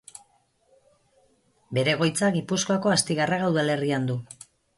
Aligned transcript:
Bere 1.79 1.93
egoitza 1.97 2.31
Gipuzkoako 2.39 2.95
Astigarraga 2.95 3.53
udalerrian 3.53 4.11
du. 4.11 4.19